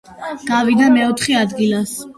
[0.51, 2.07] გავიდა მეოთხე ადგილზე.